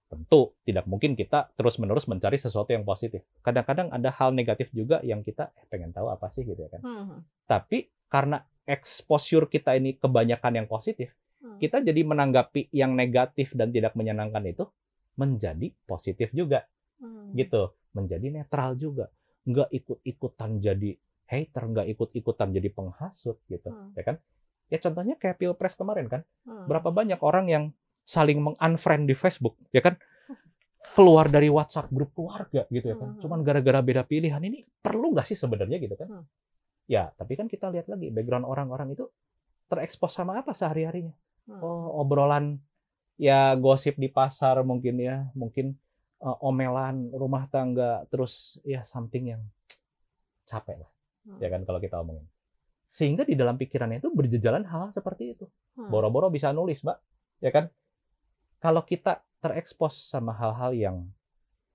[0.09, 5.01] tentu tidak mungkin kita terus menerus mencari sesuatu yang positif kadang-kadang ada hal negatif juga
[5.01, 7.19] yang kita eh, pengen tahu apa sih gitu ya kan Hmm.
[7.49, 11.57] tapi karena exposure kita ini kebanyakan yang positif Hmm.
[11.57, 14.69] kita jadi menanggapi yang negatif dan tidak menyenangkan itu
[15.17, 16.65] menjadi positif juga
[17.01, 17.33] Hmm.
[17.33, 19.09] gitu menjadi netral juga
[19.43, 20.91] nggak ikut-ikutan jadi
[21.25, 23.91] hater nggak ikut-ikutan jadi penghasut gitu Hmm.
[23.97, 24.15] ya kan
[24.67, 26.67] ya contohnya kayak pilpres kemarin kan Hmm.
[26.67, 27.63] berapa banyak orang yang
[28.03, 29.95] saling mengunfriend di Facebook ya kan
[30.93, 33.19] keluar dari WhatsApp grup keluarga gitu ya kan Hmm.
[33.19, 36.25] cuman gara-gara beda pilihan ini perlu nggak sih sebenarnya gitu kan Hmm.
[36.85, 39.07] ya tapi kan kita lihat lagi background orang-orang itu
[39.71, 41.15] terekspos sama apa sehari-harinya
[41.47, 41.59] Hmm.
[41.63, 42.59] oh obrolan
[43.15, 45.75] ya gosip di pasar mungkin ya mungkin
[46.19, 49.43] eh, omelan rumah tangga terus ya something yang
[50.43, 50.91] capek lah
[51.23, 51.39] Hmm.
[51.39, 52.27] ya kan kalau kita omongin
[52.93, 55.89] sehingga di dalam pikirannya itu berjejalan hal seperti itu Hmm.
[55.89, 57.01] boro-boro bisa nulis mbak
[57.41, 57.65] ya kan
[58.61, 60.97] kalau kita terekspos sama hal-hal yang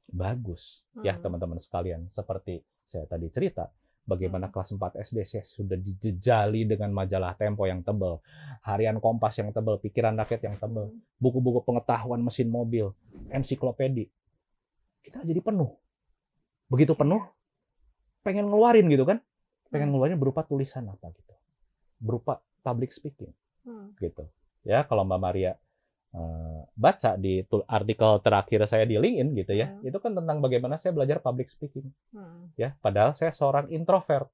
[0.06, 1.22] bagus ya Hmm.
[1.26, 3.66] teman-teman sekalian seperti saya tadi cerita
[4.06, 4.54] bagaimana Hmm.
[4.54, 8.22] kelas 4 SD saya sudah dijejali dengan majalah Tempo yang tebal
[8.62, 11.02] harian Kompas yang tebal pikiran rakyat yang tebal Hmm.
[11.18, 12.94] buku-buku pengetahuan mesin mobil
[13.28, 14.06] ensiklopedi
[15.02, 15.74] kita jadi penuh
[16.70, 17.02] begitu Oke.
[17.02, 17.26] penuh
[18.22, 19.18] pengen ngeluarin gitu kan
[19.68, 19.94] pengen Hmm.
[19.94, 21.34] ngeluarin berupa tulisan apa gitu
[21.98, 23.30] berupa public speaking
[23.62, 23.92] Hmm.
[23.96, 24.24] gitu
[24.62, 25.52] ya kalau Mbak Maria
[26.08, 29.84] eh, baca di artikel terakhir saya di LinkedIn gitu ya Hmm.
[29.84, 32.48] itu kan tentang bagaimana saya belajar public speaking Hmm.
[32.54, 34.32] ya padahal saya seorang introvert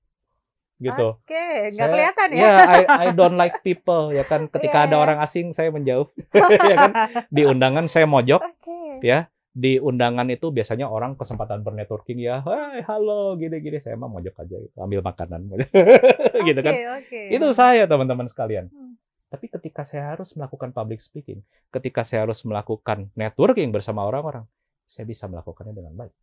[0.76, 1.34] gitu Oke,
[1.70, 2.38] nggak Saya- kelihatan ya?
[2.40, 5.02] ya I, I don't like people ya kan ketika Iya, ada iya.
[5.02, 6.10] orang asing saya menjauh
[6.70, 6.92] ya kan
[7.26, 8.98] di undangan saya mojok Oke.
[9.00, 13.78] ya di undangan itu biasanya orang kesempatan bernetworking ya hai halo gini-gini.
[13.78, 15.46] Saya mah mojok aja gitu, ambil makanan.
[16.46, 16.74] Gitu kan.
[16.98, 17.30] Oke.
[17.30, 18.66] itu saya teman-teman sekalian.
[18.74, 18.98] Hmm.
[19.34, 21.42] tapi ketika saya harus melakukan public speaking
[21.74, 24.46] ketika saya harus melakukan networking bersama orang-orang
[24.86, 26.14] saya bisa melakukannya dengan baik.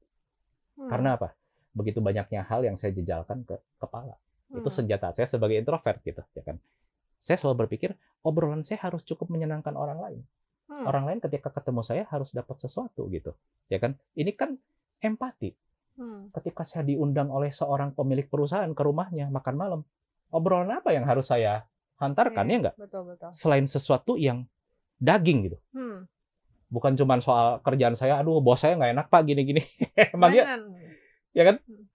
[0.80, 0.88] Hmm.
[0.92, 1.36] karena apa?
[1.72, 4.16] Begitu banyaknya hal yang saya jejalkan ke kepala.
[4.52, 4.76] Itu Hmm.
[4.84, 6.60] senjata saya sebagai introvert gitu ya kan.
[7.24, 7.96] Saya selalu berpikir
[8.28, 10.22] obrolan saya harus cukup menyenangkan orang lain
[10.72, 10.88] Hmm.
[10.88, 13.36] orang lain ketika ketemu saya harus dapat sesuatu gitu.
[13.68, 14.00] Ya kan?
[14.16, 14.56] Ini kan
[15.04, 15.52] empati.
[15.92, 16.32] Hmm.
[16.32, 19.82] ketika saya diundang oleh seorang pemilik perusahaan ke rumahnya makan malam
[20.32, 21.68] obrolan apa yang harus saya
[22.00, 23.30] hantarkan Oke, ya enggak Betul, betul.
[23.36, 24.48] selain sesuatu yang
[24.98, 25.58] daging gitu.
[25.76, 26.08] Hmm.
[26.72, 29.62] bukan cuma soal kerjaan saya aduh bos saya nggak enak pak gini-gini.
[30.16, 30.58] Emang ya?
[31.36, 31.56] Ya kan?
[31.60, 31.86] Hmm.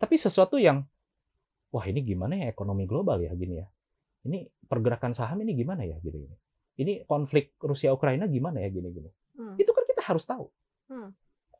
[0.00, 0.88] tapi sesuatu yang
[1.68, 3.68] wah ini gimana ya ekonomi global ya gini ya.
[4.24, 6.36] Ini pergerakan saham ini gimana ya gini gini
[6.76, 9.58] ini konflik Rusia Ukraina gimana ya gini gini Hmm.
[9.58, 10.46] itu kan kita harus tahu
[10.86, 11.10] Hmm.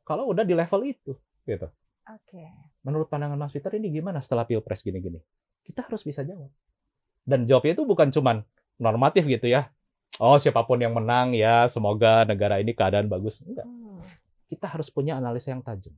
[0.01, 1.11] kalau udah di level itu
[1.43, 1.67] gitu
[2.05, 2.43] Oke.
[2.81, 5.19] menurut pandangan Mas Peter ini gimana setelah pilpres gini-gini
[5.61, 6.47] kita harus bisa jawab
[7.23, 9.67] dan jawabnya itu bukan cuman normatif gitu ya
[10.17, 13.99] oh siapa pun yang menang ya semoga negara ini keadaan bagus enggak Hmm.
[14.45, 15.91] kita harus punya analisa yang tajam.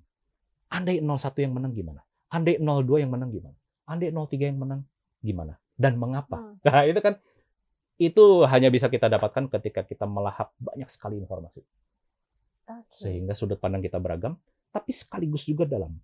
[0.67, 1.99] Andai 01 yang menang gimana?
[2.27, 3.55] Andai 02 yang menang gimana?
[3.83, 4.81] Andai 03 yang menang
[5.19, 5.55] gimana?
[5.75, 6.35] Dan mengapa?
[6.35, 6.55] Hmm.
[6.59, 7.19] Nah, itu kan
[7.97, 11.65] itu hanya bisa kita dapatkan ketika kita melahap banyak sekali informasi.
[12.69, 12.93] Oke.
[12.93, 14.37] Sehingga sudut pandang kita beragam,
[14.69, 15.97] tapi sekaligus juga dalam.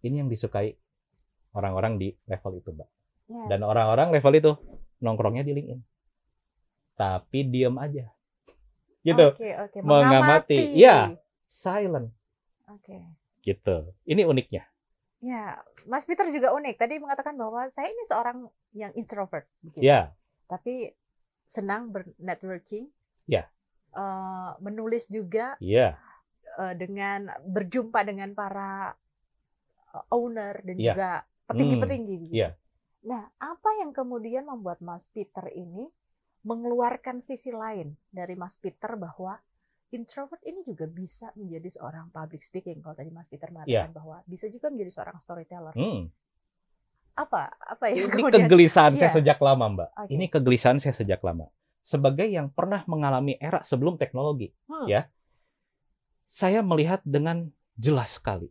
[0.00, 0.72] Ini yang disukai
[1.52, 2.88] orang-orang di level itu, Mbak.
[3.24, 3.48] Yes.
[3.52, 4.52] Dan orang-orang level itu
[5.00, 5.80] nongkrongnya di LinkedIn.
[6.96, 8.08] Tapi diam aja.
[9.06, 9.36] Gitu.
[9.36, 9.78] Oke, oke.
[9.84, 10.56] Mengamati.
[10.56, 10.58] Mengamati.
[10.80, 10.96] Iya.
[11.44, 12.08] Silent.
[12.72, 13.04] Oke.
[13.44, 13.92] Gitu.
[14.08, 14.64] Ini uniknya.
[15.20, 16.74] Ya, Mas Peter juga unik.
[16.80, 19.84] Tadi mengatakan bahwa saya ini seorang yang introvert, begitu.
[19.84, 20.12] Ya.
[20.46, 20.92] Tapi
[21.44, 22.88] senang bernetworking.
[23.28, 23.48] Ya.
[23.94, 25.94] Eh, menulis juga Iya.
[26.54, 28.94] eh, dengan berjumpa dengan para
[29.94, 30.92] eh, owner dan Iya.
[30.94, 31.10] juga
[31.46, 32.16] petinggi-petinggi.
[32.18, 32.34] begitu.
[32.34, 32.50] iya.
[33.04, 35.86] Nah, apa yang kemudian membuat Mas Peter ini
[36.42, 39.36] mengeluarkan sisi lain dari Mas Peter bahwa
[39.90, 42.82] introvert ini juga bisa menjadi seorang public speaking.
[42.82, 45.72] Kalau tadi Mas Peter mengatakan bahwa bisa juga menjadi seorang storyteller.
[45.76, 46.10] Hmm.
[47.14, 47.54] Apa?
[47.56, 48.46] Apa yang Ini kemudian?
[48.46, 49.16] kegelisahan saya Iya.
[49.22, 49.88] sejak lama, Mbak.
[49.94, 50.10] Oke.
[50.10, 51.46] Ini kegelisahan saya sejak lama.
[51.78, 54.88] Sebagai yang pernah mengalami era sebelum teknologi, Hmm.
[54.88, 55.06] ya.
[56.26, 57.46] saya melihat dengan
[57.76, 58.50] jelas sekali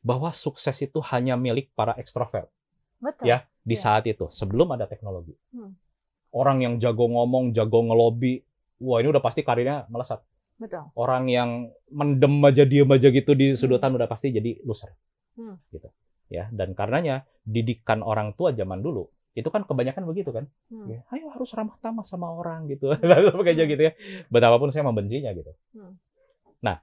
[0.00, 2.46] bahwa sukses itu hanya milik para ekstrovert
[3.02, 3.26] Betul.
[3.26, 3.82] ya di Iya.
[3.82, 5.34] saat itu sebelum ada teknologi.
[5.50, 5.74] Hmm.
[6.30, 8.44] Orang yang jago ngomong, jago ngelobi,
[8.78, 10.22] wah ini udah pasti karirnya melesat.
[10.54, 10.86] Betul.
[10.94, 14.94] Orang yang mendem aja diem aja gitu di sudutan udah pasti jadi loser.
[15.34, 15.58] Hmm.
[15.68, 15.88] Gitu.
[16.26, 20.48] Ya, dan karenanya didikan orang tua zaman dulu itu kan kebanyakan begitu kan.
[20.72, 20.88] Hmm.
[20.88, 22.88] Ya, ayo harus ramah tamah sama orang gitu.
[23.44, 23.68] Kayak Hmm.
[23.68, 23.92] gitu ya.
[24.32, 25.52] Betapapun saya membencinya gitu.
[25.76, 26.00] Hmm.
[26.64, 26.80] Nah,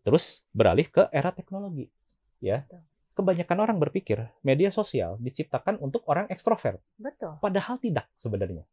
[0.00, 1.92] terus beralih ke era teknologi.
[2.40, 2.64] Ya.
[2.64, 2.80] Betul.
[3.20, 6.80] Kebanyakan orang berpikir media sosial diciptakan untuk orang ekstrovert.
[6.96, 7.36] Betul.
[7.36, 8.64] Padahal tidak sebenarnya.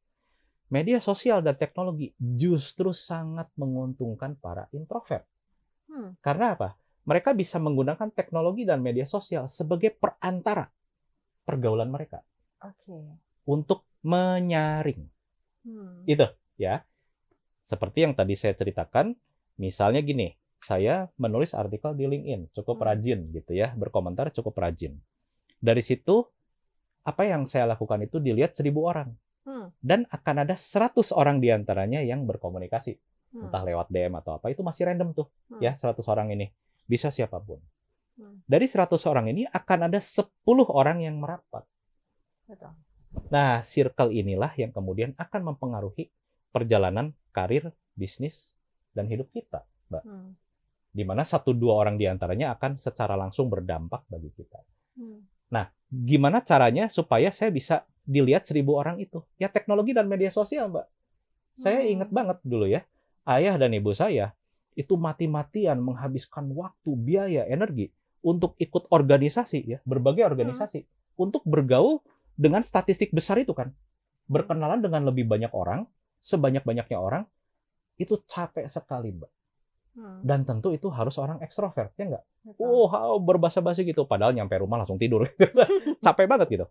[0.72, 5.28] Media sosial dan teknologi justru sangat menguntungkan para introvert.
[5.92, 6.16] Hmm.
[6.24, 6.80] Karena apa?
[7.08, 10.68] Mereka bisa menggunakan teknologi dan media sosial sebagai perantara
[11.48, 12.20] pergaulan mereka
[12.60, 13.00] Oke.
[13.48, 15.08] untuk menyaring.
[15.64, 16.04] Hmm.
[16.04, 16.28] Itu
[16.60, 16.84] ya.
[17.64, 19.16] Seperti yang tadi saya ceritakan,
[19.60, 22.88] misalnya gini, saya menulis artikel di LinkedIn, cukup Hmm.
[22.92, 25.00] rajin gitu ya, berkomentar cukup rajin.
[25.60, 26.28] Dari situ
[27.08, 29.16] apa yang saya lakukan itu dilihat seribu orang
[29.48, 29.72] Hmm.
[29.80, 33.00] dan akan ada 100 orang di antaranya yang berkomunikasi,
[33.32, 33.48] Hmm.
[33.48, 35.64] entah lewat DM atau apa, itu masih random tuh Hmm.
[35.64, 36.52] ya 100 orang ini,
[36.90, 37.60] bisa siapa pun.
[38.18, 38.42] Hmm.
[38.48, 40.26] Dari 100 orang ini akan ada 10
[40.74, 41.68] orang yang merapat.
[42.48, 42.74] Betul.
[43.30, 46.10] Nah, circle inilah yang kemudian akan mempengaruhi
[46.50, 48.58] perjalanan karir, bisnis,
[48.96, 50.04] dan hidup kita, Mbak.
[50.08, 50.34] Hmm.
[50.90, 54.60] Di mana satu dua orang di antaranya akan secara langsung berdampak bagi kita.
[54.98, 55.28] Hmm.
[55.88, 59.24] Gimana caranya supaya saya bisa dilihat seribu orang itu?
[59.40, 60.88] Ya teknologi dan media sosial, Mbak.
[61.58, 61.94] Saya Hmm.
[61.96, 62.84] ingat banget dulu ya,
[63.24, 64.37] ayah dan ibu saya
[64.78, 67.90] itu mati-matian menghabiskan waktu, biaya, energi
[68.22, 70.86] untuk ikut organisasi ya, berbagai organisasi
[71.18, 72.06] untuk bergaul
[72.38, 73.74] dengan statistik besar itu kan.
[74.30, 75.90] Berkenalan dengan lebih banyak orang,
[76.22, 77.26] sebanyak-banyaknya orang,
[77.98, 79.32] itu capek sekali, Mbak.
[79.98, 80.22] Hmm.
[80.22, 82.24] Dan tentu itu harus orang ekstrovert, ya nggak?
[82.62, 84.06] Oh, how, berbahasa basi gitu.
[84.06, 85.26] Padahal nyampe rumah langsung tidur.
[86.06, 86.66] capek banget gitu.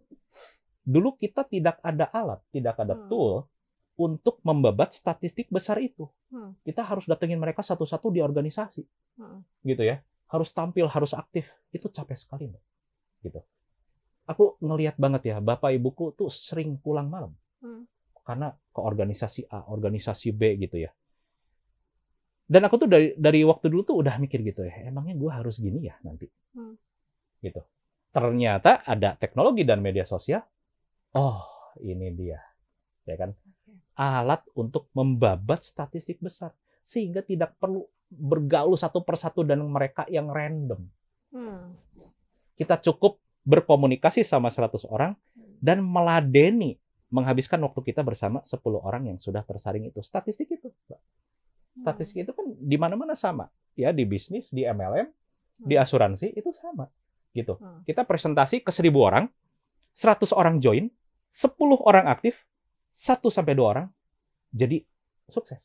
[0.87, 3.11] Dulu kita tidak ada alat, tidak ada Hmm.
[3.11, 3.51] tool
[3.97, 6.05] untuk membabat statistik besar itu.
[6.29, 6.53] Hmm.
[6.63, 8.85] Kita harus datengin mereka satu-satu di organisasi,
[9.17, 9.41] Hmm.
[9.65, 10.05] gitu ya.
[10.29, 11.49] Harus tampil, harus aktif.
[11.73, 12.63] Itu capek sekali, Mbak.
[13.25, 13.41] Gitu.
[14.27, 17.33] Aku ngelihat banget ya, bapak ibuku tuh sering pulang malam.
[17.65, 17.89] Hmm.
[18.27, 20.91] Karena ke organisasi A, organisasi B gitu ya.
[22.47, 25.59] Dan aku tuh dari dari waktu dulu tuh udah mikir gitu ya, emangnya gue harus
[25.59, 26.31] gini ya nanti.
[26.55, 26.79] Hmm.
[27.43, 27.59] Gitu.
[28.15, 30.43] Ternyata ada teknologi dan media sosial.
[31.17, 31.43] Oh,
[31.83, 32.39] ini dia.
[33.07, 33.31] Ya kan?
[33.97, 36.53] Alat untuk membabat statistik besar
[36.85, 40.87] sehingga tidak perlu bergaul satu persatu dan mereka yang random.
[41.35, 41.75] Hmm.
[42.55, 45.17] Kita cukup berkomunikasi sama 100 orang
[45.59, 46.79] dan meladeni
[47.11, 50.03] menghabiskan waktu kita bersama 10 orang yang sudah tersaring itu.
[50.03, 51.01] Statistik itu, Mbak.
[51.77, 53.49] Statistik itu kan di mana-mana sama.
[53.77, 55.09] Ya, di bisnis, di MLM,
[55.61, 55.85] di Hmm.
[55.85, 56.89] asuransi itu sama.
[57.37, 57.57] Gitu.
[57.61, 57.85] Hmm.
[57.85, 59.29] Kita presentasi ke 1000 orang,
[59.93, 60.89] 100 orang join,
[61.31, 62.45] 10 orang aktif,
[62.97, 63.89] 1 sampai 2 orang
[64.57, 64.81] jadi
[65.29, 65.61] sukses.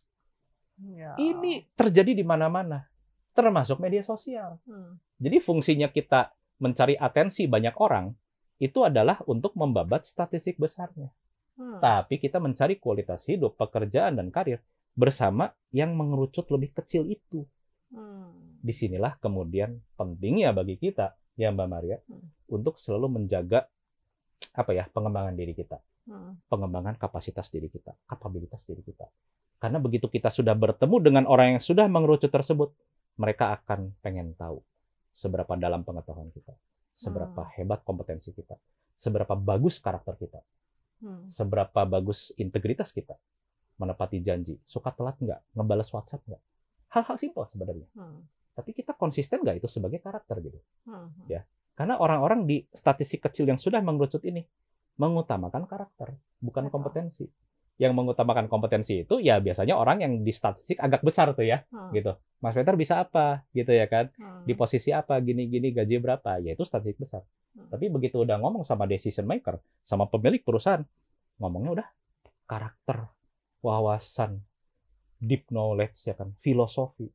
[0.81, 1.15] Ya.
[1.15, 2.89] Ini terjadi di mana-mana,
[3.31, 4.59] termasuk media sosial.
[4.67, 4.99] Hmm.
[5.21, 8.11] Jadi fungsinya kita mencari atensi banyak orang
[8.61, 11.09] itu adalah untuk membabat statistik besarnya.
[11.55, 11.79] Hmm.
[11.79, 14.59] Tapi kita mencari kualitas hidup, pekerjaan dan karir
[14.97, 17.47] bersama yang mengerucut lebih kecil itu.
[17.93, 18.59] Hmm.
[18.59, 22.27] Di sinilah kemudian pentingnya bagi kita, ya Mbak Maria, Hmm.
[22.51, 23.69] untuk selalu menjaga
[24.51, 25.79] apa ya pengembangan diri kita.
[26.47, 29.07] Pengembangan kapasitas diri kita, kapabilitas diri kita.
[29.61, 32.73] Karena begitu kita sudah bertemu dengan orang yang sudah mengerucut tersebut,
[33.19, 34.63] mereka akan pengen tahu
[35.13, 36.55] seberapa dalam pengetahuan kita,
[36.95, 38.57] seberapa hebat kompetensi kita,
[38.95, 40.41] seberapa bagus karakter kita,
[41.01, 41.25] Hmm.
[41.25, 43.17] seberapa bagus integritas kita,
[43.81, 46.41] menepati janji, suka telat nggak, ngebales WhatsApp nggak.
[46.93, 47.89] Hal-hal simpel sebenarnya.
[47.97, 48.21] Hmm.
[48.53, 50.61] Tapi kita konsisten nggak itu sebagai karakter gitu.
[50.85, 51.09] Hmm.
[51.25, 51.41] Ya.
[51.73, 54.45] Karena orang-orang di statistik kecil yang sudah mengerucut ini
[55.01, 56.73] mengutamakan karakter, bukan Betul.
[56.77, 57.25] kompetensi.
[57.81, 61.89] Yang mengutamakan kompetensi itu ya biasanya orang yang di statistik agak besar tuh ya, Hmm.
[61.89, 62.13] gitu.
[62.37, 64.13] Mas Peter bisa apa, gitu ya kan?
[64.21, 64.45] Hmm.
[64.45, 67.25] Di posisi apa, gini-gini, gaji berapa, ya itu statistik besar.
[67.57, 67.73] Hmm.
[67.73, 70.85] Tapi begitu udah ngomong sama decision maker, sama pemilik perusahaan,
[71.41, 71.87] ngomongnya udah
[72.45, 73.09] karakter,
[73.65, 74.45] wawasan,
[75.17, 77.09] deep knowledge ya kan, filosofi,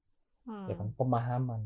[0.46, 0.66] Hmm.
[0.66, 1.62] ya kan, pemahaman.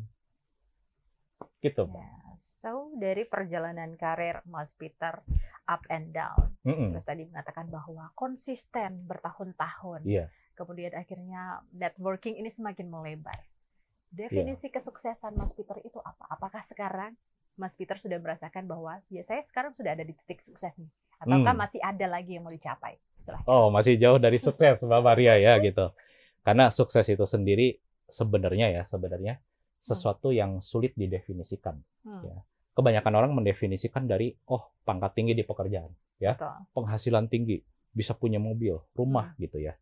[1.61, 1.85] Gitu.
[1.93, 2.09] Ya,
[2.41, 5.21] so dari perjalanan karir Mas Peter
[5.69, 6.91] up and down, Mm-mm.
[6.91, 10.33] terus tadi mengatakan bahwa konsisten bertahun-tahun, Iya.
[10.57, 13.45] kemudian akhirnya networking ini semakin melebar.
[14.11, 16.27] Definisi kesuksesan Mas Peter itu apa?
[16.33, 17.15] Apakah sekarang
[17.55, 21.53] Mas Peter sudah merasakan bahwa ya saya sekarang sudah ada di titik sukses nih, ataukah
[21.53, 21.61] Hmm.
[21.61, 22.97] masih ada lagi yang mau dicapai?
[23.21, 23.45] Silahkan.
[23.47, 25.93] Oh, masih jauh dari sukses, Mbak Maria ya gitu.
[26.41, 27.77] Karena sukses itu sendiri
[28.09, 29.39] sebenarnya ya, sebenarnya
[29.81, 31.81] sesuatu yang sulit didefinisikan.
[32.05, 32.37] Hmm, Ya.
[32.71, 35.91] Kebanyakan orang mendefinisikan dari oh, pangkat tinggi di pekerjaan,
[36.23, 36.39] ya.
[36.39, 36.55] betul.
[36.73, 37.59] penghasilan tinggi,
[37.91, 39.75] bisa punya mobil, rumah gitu ya.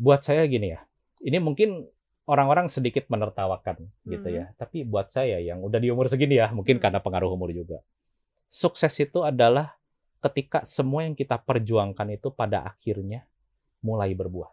[0.00, 0.80] Buat saya gini ya.
[1.20, 1.86] Ini mungkin
[2.24, 4.34] orang-orang sedikit menertawakan gitu Hmm.
[4.40, 4.44] ya.
[4.56, 6.82] Tapi buat saya yang udah di umur segini ya, mungkin Hmm.
[6.88, 7.84] karena pengaruh umur juga.
[8.48, 9.76] Sukses itu adalah
[10.22, 13.26] ketika semua yang kita perjuangkan itu pada akhirnya
[13.82, 14.50] mulai berbuah.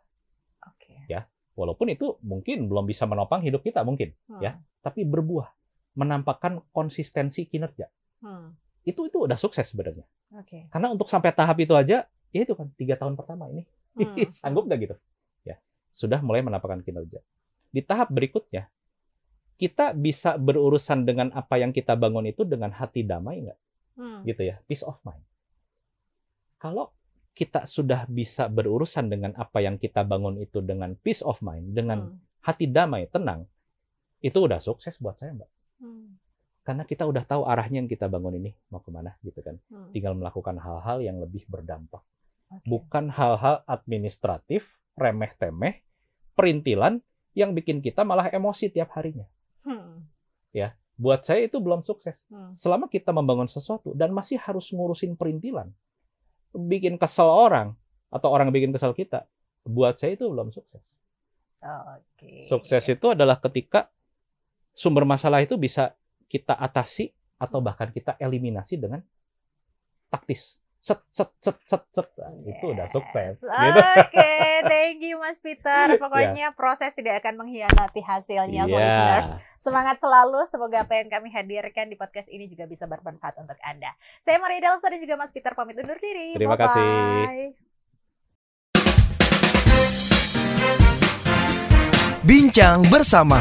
[1.60, 4.52] Walaupun itu mungkin belum bisa menopang hidup kita mungkin, Hmm, Ya.
[4.80, 5.52] tapi berbuah,
[6.00, 7.92] menampakkan konsistensi kinerja.
[8.24, 8.56] hmm,
[8.88, 10.08] Itu itu udah sukses sebenarnya.
[10.40, 10.72] Oke.
[10.72, 13.68] Karena untuk sampai tahap itu aja, ya itu kan tiga tahun pertama ini
[14.00, 14.96] Hmm, sanggup nggak gitu?
[15.44, 15.60] Ya,
[15.92, 17.20] sudah mulai menampakkan kinerja.
[17.76, 18.72] Di tahap berikutnya,
[19.60, 23.60] kita bisa berurusan dengan apa yang kita bangun itu dengan hati damai nggak?
[24.00, 25.22] hmm, Gitu ya, peace of mind.
[26.60, 26.92] Kalau
[27.34, 32.12] kita sudah bisa berurusan dengan apa yang kita bangun itu dengan peace of mind, dengan
[32.12, 33.48] hmm, hati damai, tenang,
[34.20, 35.50] itu udah sukses buat saya, Mbak.
[35.80, 36.08] hmm,
[36.68, 39.56] Karena kita udah tahu arahnya yang kita bangun ini mau ke mana, gitu kan.
[39.72, 39.96] hmm.
[39.96, 42.04] Tinggal melakukan hal-hal yang lebih berdampak.
[42.50, 42.66] Oke.
[42.66, 44.66] bukan hal-hal administratif,
[44.98, 45.86] remeh-temeh,
[46.34, 46.98] perintilan
[47.38, 49.30] yang bikin kita malah emosi tiap harinya.
[49.62, 50.10] Hmm,
[51.00, 52.20] Buat saya itu belum sukses.
[52.28, 55.72] hmm, Selama kita membangun sesuatu dan masih harus ngurusin perintilan,
[56.54, 57.74] bikin kesel orang
[58.12, 59.26] atau orang bikin kesel kita,
[59.64, 60.82] buat saya itu belum sukses.
[61.64, 62.44] Oke.
[62.48, 63.92] Sukses itu adalah ketika
[64.76, 65.96] sumber masalah itu bisa
[66.32, 69.00] kita atasi atau bahkan kita eliminasi dengan
[70.12, 70.59] taktis.
[70.80, 72.08] Set, set, set, set, set.
[72.16, 73.44] Nah, Itu udah sukses.
[73.44, 73.44] Yes.
[73.44, 73.80] Gitu.
[74.00, 74.32] Oke,
[74.66, 75.92] thank you Mas Peter.
[76.04, 78.88] Pokoknya proses tidak akan mengkhianati hasilnya, for Iya.
[78.88, 79.30] listeners.
[79.60, 80.48] Semangat selalu.
[80.48, 83.92] Semoga apa yang kami hadirkan di podcast ini juga bisa bermanfaat untuk Anda.
[84.24, 86.40] Saya Maria Dalsa dan juga Mas Peter pamit undur diri.
[86.40, 86.80] Terima kasih.
[86.80, 87.68] Bye-bye.
[92.20, 93.40] Bincang bersama